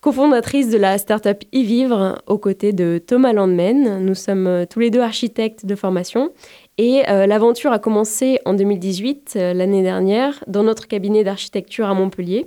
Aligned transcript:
cofondatrice 0.00 0.70
de 0.70 0.78
la 0.78 0.96
startup 0.96 1.44
e-vivre 1.54 2.22
aux 2.26 2.38
côtés 2.38 2.72
de 2.72 2.98
Thomas 3.04 3.34
Landman. 3.34 4.02
Nous 4.02 4.14
sommes 4.14 4.46
euh, 4.46 4.64
tous 4.64 4.80
les 4.80 4.90
deux 4.90 5.00
architectes 5.00 5.66
de 5.66 5.74
formation 5.74 6.32
et 6.78 7.02
euh, 7.10 7.26
l'aventure 7.26 7.70
a 7.70 7.78
commencé 7.78 8.38
en 8.46 8.54
2018, 8.54 9.34
euh, 9.36 9.52
l'année 9.52 9.82
dernière, 9.82 10.42
dans 10.46 10.62
notre 10.62 10.88
cabinet 10.88 11.22
d'architecture 11.22 11.86
à 11.86 11.94
Montpellier. 11.94 12.46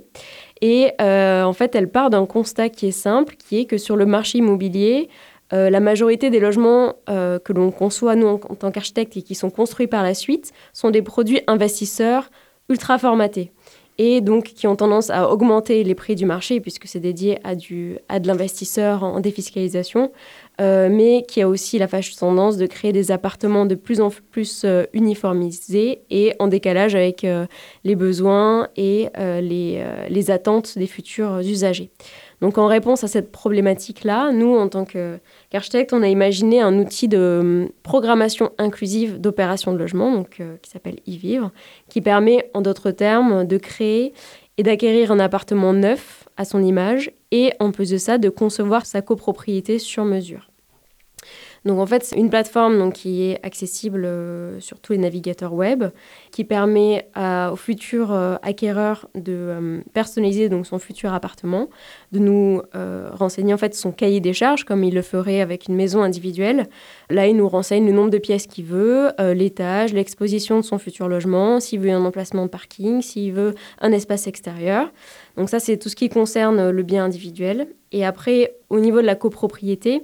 Et 0.62 0.92
en 0.98 1.52
fait, 1.52 1.74
elle 1.74 1.90
part 1.90 2.08
d'un 2.08 2.24
constat 2.24 2.70
qui 2.70 2.86
est 2.86 2.90
simple, 2.90 3.34
qui 3.36 3.60
est 3.60 3.64
que 3.66 3.76
sur 3.76 3.96
le 3.96 4.06
marché 4.06 4.38
immobilier, 4.38 5.10
la 5.50 5.78
majorité 5.78 6.30
des 6.30 6.40
logements 6.40 6.94
que 7.06 7.52
l'on 7.52 7.70
conçoit, 7.70 8.14
nous, 8.14 8.28
en, 8.28 8.40
en 8.48 8.54
tant 8.54 8.70
qu'architectes, 8.70 9.14
et 9.18 9.22
qui 9.22 9.34
sont 9.34 9.50
construits 9.50 9.88
par 9.88 10.02
la 10.02 10.14
suite, 10.14 10.52
sont 10.72 10.90
des 10.90 11.02
produits 11.02 11.42
investisseurs 11.48 12.30
ultra 12.70 12.96
formatés 12.96 13.52
et 13.98 14.20
donc 14.20 14.44
qui 14.44 14.66
ont 14.66 14.76
tendance 14.76 15.10
à 15.10 15.30
augmenter 15.30 15.84
les 15.84 15.94
prix 15.94 16.14
du 16.14 16.26
marché 16.26 16.60
puisque 16.60 16.86
c'est 16.86 17.00
dédié 17.00 17.38
à, 17.44 17.54
de 17.54 18.26
l'investisseur 18.26 19.04
en 19.04 19.20
défiscalisation, 19.20 20.10
euh, 20.60 20.88
mais 20.90 21.24
qui 21.26 21.42
a 21.42 21.48
aussi 21.48 21.78
la 21.78 21.88
fâcheuse 21.88 22.16
tendance 22.16 22.56
de 22.56 22.66
créer 22.66 22.92
des 22.92 23.10
appartements 23.10 23.66
de 23.66 23.74
plus 23.74 24.00
en 24.00 24.10
plus 24.30 24.62
euh, 24.64 24.84
uniformisés 24.92 26.02
et 26.10 26.34
en 26.38 26.48
décalage 26.48 26.94
avec 26.94 27.24
euh, 27.24 27.46
les 27.84 27.94
besoins 27.94 28.68
et 28.76 29.08
les, 29.16 29.84
les, 30.08 30.30
attentes 30.30 30.78
des 30.78 30.86
futurs 30.86 31.38
usagers. 31.38 31.90
Donc 32.44 32.58
en 32.58 32.66
réponse 32.66 33.02
à 33.04 33.08
cette 33.08 33.32
problématique-là, 33.32 34.30
nous, 34.30 34.54
en 34.54 34.68
tant 34.68 34.84
qu'architectes, 34.84 35.94
on 35.94 36.02
a 36.02 36.08
imaginé 36.08 36.60
un 36.60 36.78
outil 36.78 37.08
de 37.08 37.38
hum, 37.40 37.68
programmation 37.82 38.50
inclusive 38.58 39.18
d'opérations 39.18 39.72
de 39.72 39.78
logement, 39.78 40.12
donc, 40.12 40.42
qui 40.60 40.70
s'appelle 40.70 40.96
e-vivre, 41.08 41.52
qui 41.88 42.02
permet, 42.02 42.50
en 42.52 42.60
d'autres 42.60 42.90
termes, 42.90 43.46
de 43.46 43.56
créer 43.56 44.12
et 44.58 44.62
d'acquérir 44.62 45.10
un 45.10 45.20
appartement 45.20 45.72
neuf 45.72 46.28
à 46.36 46.44
son 46.44 46.62
image 46.62 47.12
et 47.30 47.54
en 47.60 47.70
plus 47.70 47.88
de 47.88 47.96
ça 47.96 48.18
de 48.18 48.28
concevoir 48.28 48.84
sa 48.84 49.00
copropriété 49.00 49.78
sur 49.78 50.04
mesure. 50.04 50.50
Donc 51.64 51.78
en 51.78 51.86
fait, 51.86 52.04
c'est 52.04 52.16
une 52.16 52.28
plateforme 52.28 52.78
donc, 52.78 52.94
qui 52.94 53.22
est 53.22 53.40
accessible 53.42 54.04
euh, 54.04 54.60
sur 54.60 54.78
tous 54.80 54.92
les 54.92 54.98
navigateurs 54.98 55.54
web, 55.54 55.84
qui 56.30 56.44
permet 56.44 57.08
aux 57.16 57.56
futurs 57.56 58.12
euh, 58.12 58.36
acquéreurs 58.42 59.08
de 59.14 59.32
euh, 59.32 59.80
personnaliser 59.94 60.50
donc, 60.50 60.66
son 60.66 60.78
futur 60.78 61.14
appartement, 61.14 61.68
de 62.12 62.18
nous 62.18 62.62
renseigner 63.12 63.54
en 63.54 63.56
fait 63.56 63.74
son 63.74 63.92
cahier 63.92 64.20
des 64.20 64.32
charges 64.32 64.64
comme 64.64 64.84
il 64.84 64.94
le 64.94 65.02
ferait 65.02 65.40
avec 65.40 65.68
une 65.68 65.74
maison 65.74 66.02
individuelle. 66.02 66.66
Là, 67.10 67.26
il 67.26 67.36
nous 67.36 67.48
renseigne 67.48 67.86
le 67.86 67.92
nombre 67.92 68.10
de 68.10 68.18
pièces 68.18 68.46
qu'il 68.46 68.64
veut, 68.64 69.10
l'étage, 69.18 69.92
l'exposition 69.92 70.56
de 70.56 70.64
son 70.64 70.78
futur 70.78 71.08
logement, 71.08 71.60
s'il 71.60 71.80
veut 71.80 71.90
un 71.90 72.04
emplacement 72.04 72.44
de 72.44 72.50
parking, 72.50 73.02
s'il 73.02 73.32
veut 73.32 73.54
un 73.80 73.92
espace 73.92 74.26
extérieur. 74.26 74.90
Donc 75.36 75.48
ça, 75.48 75.60
c'est 75.60 75.76
tout 75.76 75.88
ce 75.88 75.96
qui 75.96 76.08
concerne 76.08 76.70
le 76.70 76.82
bien 76.82 77.04
individuel. 77.04 77.68
Et 77.92 78.04
après, 78.04 78.56
au 78.70 78.80
niveau 78.80 79.00
de 79.00 79.06
la 79.06 79.14
copropriété, 79.14 80.02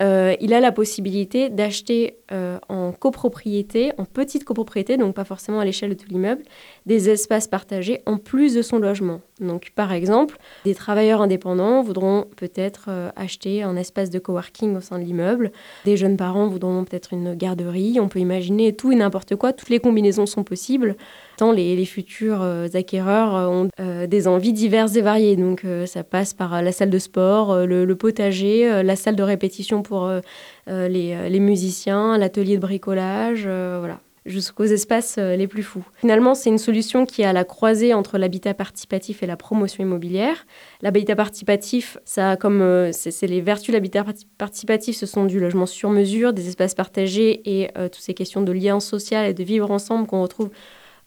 euh, 0.00 0.34
il 0.40 0.54
a 0.54 0.60
la 0.60 0.72
possibilité 0.72 1.50
d'acheter 1.50 2.16
euh, 2.32 2.58
en 2.68 2.92
copropriété, 2.92 3.92
en 3.98 4.04
petite 4.04 4.44
copropriété, 4.44 4.96
donc 4.96 5.14
pas 5.14 5.24
forcément 5.24 5.60
à 5.60 5.64
l'échelle 5.64 5.90
de 5.90 5.94
tout 5.94 6.08
l'immeuble, 6.08 6.42
des 6.86 7.10
espaces 7.10 7.48
partagés 7.48 8.00
en 8.06 8.16
plus 8.16 8.54
de 8.54 8.62
son 8.62 8.78
logement. 8.78 9.20
Donc 9.40 9.72
par 9.74 9.92
exemple, 9.92 10.36
des 10.64 10.74
travailleurs 10.74 11.22
indépendants 11.22 11.82
voudront 11.82 12.26
peut-être 12.36 12.86
euh, 12.88 13.10
acheter 13.16 13.62
un 13.62 13.76
espace 13.76 14.10
de 14.10 14.18
coworking 14.18 14.76
au 14.76 14.80
sein 14.80 14.98
de 14.98 15.04
l'immeuble, 15.04 15.52
des 15.84 15.96
jeunes 15.96 16.16
parents 16.16 16.48
voudront 16.48 16.84
peut-être 16.84 17.12
une 17.12 17.34
garderie, 17.34 17.98
on 18.00 18.08
peut 18.08 18.18
imaginer 18.20 18.74
tout 18.74 18.92
et 18.92 18.96
n'importe 18.96 19.36
quoi, 19.36 19.52
toutes 19.52 19.70
les 19.70 19.80
combinaisons 19.80 20.26
sont 20.26 20.44
possibles. 20.44 20.96
Tant 21.36 21.52
les, 21.52 21.84
futurs 21.86 22.42
acquéreurs 22.74 23.50
ont 23.50 23.70
des 23.78 24.28
envies 24.28 24.52
diverses 24.52 24.94
et 24.96 25.00
variées, 25.00 25.36
donc 25.36 25.64
ça 25.86 26.04
passe 26.04 26.34
par 26.34 26.60
la 26.60 26.70
salle 26.70 26.90
de 26.90 26.98
sport, 26.98 27.64
le, 27.64 27.94
potager, 27.94 28.82
la 28.82 28.94
salle 28.94 29.16
de 29.16 29.22
répétition 29.22 29.82
pour 29.82 30.04
euh, 30.04 30.20
euh, 30.68 30.88
euh, 30.88 31.28
les, 31.28 31.40
musiciens, 31.40 32.18
l'atelier 32.18 32.56
de 32.56 32.60
bricolage, 32.60 33.42
voilà 33.42 34.00
jusqu'aux 34.30 34.64
espaces 34.64 35.18
les 35.18 35.46
plus 35.46 35.62
fous. 35.62 35.84
Finalement, 35.96 36.34
c'est 36.34 36.48
une 36.48 36.58
solution 36.58 37.04
qui 37.04 37.22
est 37.22 37.26
à 37.26 37.32
la 37.32 37.44
croisée 37.44 37.92
entre 37.92 38.16
l'habitat 38.16 38.54
participatif 38.54 39.22
et 39.22 39.26
la 39.26 39.36
promotion 39.36 39.84
immobilière. 39.84 40.46
L'habitat 40.80 41.16
participatif, 41.16 41.98
ça 42.04 42.36
comme 42.36 42.90
c'est 42.92 43.26
les 43.26 43.40
vertus 43.40 43.68
de 43.68 43.72
l'habitat 43.74 44.04
participatif, 44.38 44.96
ce 44.96 45.06
sont 45.06 45.24
du 45.24 45.40
logement 45.40 45.66
sur 45.66 45.90
mesure, 45.90 46.32
des 46.32 46.48
espaces 46.48 46.74
partagés 46.74 47.42
et 47.44 47.70
toutes 47.74 47.94
ces 47.96 48.14
questions 48.14 48.42
de 48.42 48.52
lien 48.52 48.80
social 48.80 49.26
et 49.26 49.34
de 49.34 49.42
vivre 49.42 49.70
ensemble 49.70 50.06
qu'on 50.06 50.22
retrouve 50.22 50.50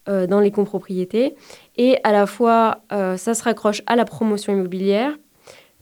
dans 0.06 0.40
les 0.40 0.50
copropriétés. 0.50 1.34
Et 1.76 1.96
à 2.04 2.12
la 2.12 2.26
fois, 2.26 2.82
ça 2.90 3.34
se 3.34 3.42
raccroche 3.42 3.82
à 3.86 3.96
la 3.96 4.04
promotion 4.04 4.52
immobilière 4.52 5.16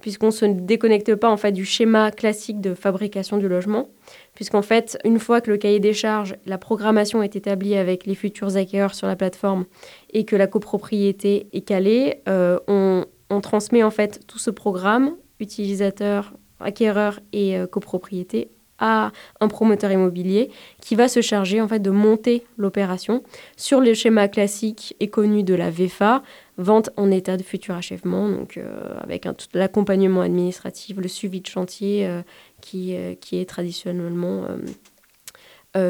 puisqu'on 0.02 0.26
ne 0.26 0.32
se 0.32 0.44
déconnecte 0.44 1.14
pas 1.14 1.30
en 1.30 1.38
fait 1.38 1.52
du 1.52 1.64
schéma 1.64 2.10
classique 2.10 2.60
de 2.60 2.74
fabrication 2.74 3.38
du 3.38 3.48
logement, 3.48 3.88
puisqu'en 4.34 4.60
fait, 4.60 4.98
une 5.04 5.18
fois 5.18 5.40
que 5.40 5.50
le 5.50 5.56
cahier 5.56 5.80
des 5.80 5.94
charges, 5.94 6.36
la 6.44 6.58
programmation 6.58 7.22
est 7.22 7.36
établie 7.36 7.76
avec 7.76 8.04
les 8.04 8.14
futurs 8.14 8.56
acquéreurs 8.56 8.94
sur 8.94 9.06
la 9.06 9.16
plateforme 9.16 9.64
et 10.12 10.24
que 10.24 10.36
la 10.36 10.46
copropriété 10.46 11.46
est 11.54 11.62
calée, 11.62 12.20
euh, 12.28 12.58
on, 12.68 13.06
transmet 13.40 13.82
en 13.82 13.90
fait 13.90 14.20
tout 14.26 14.38
ce 14.38 14.50
programme, 14.50 15.16
utilisateur, 15.40 16.34
acquéreur 16.60 17.20
et 17.32 17.56
euh, 17.56 17.66
copropriété, 17.66 18.50
à 18.82 19.12
un 19.40 19.48
promoteur 19.48 19.92
immobilier 19.92 20.50
qui 20.80 20.96
va 20.96 21.06
se 21.06 21.22
charger 21.22 21.60
en 21.60 21.68
fait 21.68 21.78
de 21.78 21.90
monter 21.90 22.44
l'opération 22.58 23.22
sur 23.56 23.80
le 23.80 23.94
schéma 23.94 24.26
classique 24.26 24.96
et 24.98 25.08
connu 25.08 25.44
de 25.44 25.54
la 25.54 25.70
VFA, 25.70 26.22
vente 26.58 26.90
en 26.96 27.10
état 27.12 27.36
de 27.36 27.44
futur 27.44 27.76
achèvement, 27.76 28.28
donc 28.28 28.56
euh, 28.56 28.98
avec 29.00 29.22
tout 29.22 29.46
l'accompagnement 29.54 30.22
administratif, 30.22 30.96
le 30.96 31.08
suivi 31.08 31.40
de 31.40 31.46
chantier 31.46 32.06
euh, 32.06 32.22
qui, 32.60 32.96
euh, 32.96 33.14
qui 33.14 33.38
est 33.38 33.48
traditionnellement 33.48 34.46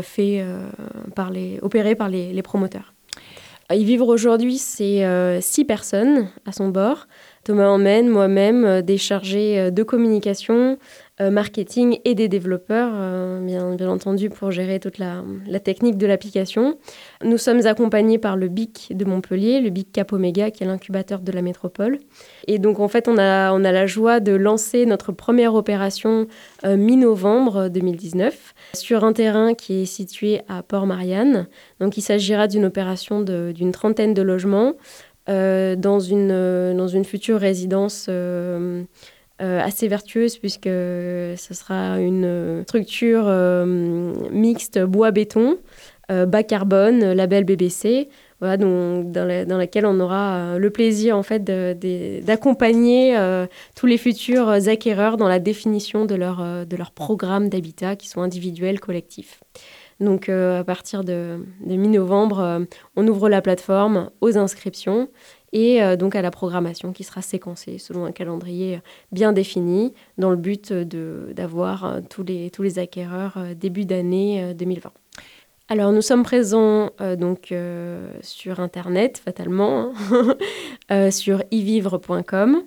fait 0.03 0.45
par 1.17 1.31
les, 1.31 1.59
opéré 1.61 1.97
par 1.97 2.09
les, 2.09 2.41
promoteurs. 2.43 2.95
Y 3.69 3.85
vivre 3.85 4.07
aujourd'hui, 4.07 4.59
c'est 4.59 5.05
six 5.41 5.65
personnes 5.65 6.29
à 6.47 6.53
son 6.53 6.69
bord. 6.69 7.09
Thomas 7.43 7.67
emmène, 7.67 8.09
moi-même, 8.09 8.83
des 8.83 8.97
chargés 8.97 9.73
de 9.73 9.83
communication, 9.83 10.79
marketing 11.31 11.99
et 12.05 12.15
des 12.15 12.29
développeurs, 12.29 12.91
euh, 12.95 13.41
bien, 13.45 13.89
entendu, 13.89 14.31
pour 14.31 14.51
gérer 14.51 14.81
toute 14.81 14.99
la, 14.99 15.23
technique 15.61 15.97
de 15.97 16.07
l'application. 16.07 16.79
Nous 17.25 17.39
sommes 17.39 17.67
accompagnés 17.67 18.19
par 18.19 18.37
le 18.37 18.49
BIC 18.49 18.89
de 18.97 19.05
Montpellier, 19.05 19.61
le 19.61 19.71
BIC 19.71 19.93
Cap 19.93 20.13
Omega, 20.13 20.51
qui 20.51 20.65
est 20.65 20.67
l'incubateur 20.67 21.21
de 21.21 21.33
la 21.33 21.43
métropole. 21.43 21.99
Et 22.47 22.59
donc, 22.59 22.81
en 22.81 22.89
fait, 22.89 23.09
on 23.09 23.19
a, 23.19 23.53
on 23.53 23.65
a 23.65 23.73
la 23.73 23.87
joie 23.87 24.21
de 24.21 24.33
lancer 24.33 24.87
notre 24.87 25.13
première 25.13 25.55
opération 25.55 26.27
euh, 26.65 26.77
mi-novembre 26.77 27.69
2019 27.69 28.55
sur 28.75 29.05
un 29.05 29.13
terrain 29.13 29.55
qui 29.55 29.83
est 29.83 29.87
situé 29.87 30.41
à 30.49 30.63
Port-Marianne. 30.63 31.47
Donc, 31.81 31.97
il 31.97 32.03
s'agira 32.03 32.49
d'une 32.49 32.65
opération 32.65 33.21
d'une 33.21 33.73
trentaine 33.73 34.15
de 34.15 34.23
logements. 34.23 34.75
dans, 35.29 36.01
une, 36.01 36.77
dans 36.77 36.89
une 36.89 37.05
future 37.05 37.39
résidence 37.39 38.07
euh, 38.09 38.83
assez 39.43 39.89
vertueuse 39.89 40.39
puisque 40.39 40.69
ce 40.69 41.49
sera 41.51 41.99
une 42.01 42.63
structure 42.63 43.25
euh, 43.27 43.67
mixte 44.31 44.79
bois-béton, 44.79 45.59
euh, 46.11 46.27
bas 46.27 46.43
carbone, 46.43 47.13
label 47.13 47.45
BBC. 47.45 48.09
Voilà, 48.41 48.57
donc, 48.57 49.13
dans, 49.13 49.57
laquelle 49.57 49.87
on 49.87 50.01
aura 50.01 50.59
le 50.59 50.71
plaisir 50.71 51.17
en 51.17 51.23
fait 51.23 51.45
d'accompagner 52.25 53.17
tous 53.77 53.87
les 53.87 53.97
futurs 53.99 54.49
acquéreurs 54.49 55.17
dans 55.17 55.29
la 55.29 55.39
définition 55.39 56.07
de 56.07 56.17
leur, 56.17 56.67
de 56.67 56.77
leur 56.77 56.91
programme 56.91 57.49
d'habitat 57.49 57.95
qui 57.95 58.09
sont 58.09 58.21
individuels, 58.21 58.81
collectifs. 58.81 59.39
Donc 60.01 60.29
à 60.29 60.65
partir 60.65 61.05
de, 61.05 61.45
de 61.65 61.77
mi-novembre, 61.77 62.67
on 62.97 63.07
ouvre 63.07 63.29
la 63.29 63.43
plateforme 63.43 64.11
aux 64.21 64.37
inscriptions 64.37 65.09
et 65.53 65.83
euh, 65.83 65.97
donc 65.97 66.17
à 66.17 66.23
la 66.23 66.31
programmation 66.31 66.93
qui 66.93 67.05
sera 67.05 67.23
séquencée 67.23 67.79
selon 67.79 68.05
un 68.05 68.13
calendrier 68.13 68.81
bien 69.13 69.33
défini 69.33 69.93
dans 70.19 70.31
le 70.31 70.37
but 70.37 70.73
d'avoir 70.73 71.85
euh, 71.85 72.01
tous, 72.09 72.23
les, 72.23 72.51
tous 72.51 72.63
les 72.63 72.79
acquéreurs 72.79 73.35
euh, 73.37 73.55
début 73.55 73.85
d'année 73.85 74.55
2020. 74.55 74.91
Alors 75.69 75.93
nous 75.93 76.03
sommes 76.03 76.23
présents 76.23 76.91
donc 77.19 77.55
sur 78.21 78.61
internet 78.61 79.23
fatalement 79.25 79.93
hein, 80.91 81.11
sur 81.11 81.43
ivivre.com 81.51 82.65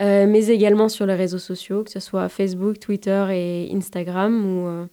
mais 0.00 0.46
également 0.46 0.88
sur 0.88 1.06
les 1.06 1.14
réseaux 1.14 1.38
sociaux 1.38 1.84
que 1.84 1.90
ce 1.90 2.00
soit 2.00 2.28
Facebook, 2.28 2.80
Twitter 2.80 3.26
et 3.30 3.70
Instagram 3.72 4.44
où 4.44 4.88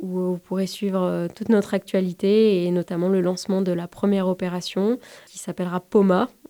où 0.00 0.08
vous 0.08 0.38
pourrez 0.38 0.66
suivre 0.66 1.28
toute 1.34 1.50
notre 1.50 1.74
actualité 1.74 2.64
et 2.64 2.70
notamment 2.70 3.10
le 3.10 3.20
lancement 3.20 3.60
de 3.60 3.72
la 3.72 3.86
première 3.86 4.28
opération 4.28 4.98
qui 5.26 5.38
s'appellera 5.38 5.80
POMA 5.80 6.30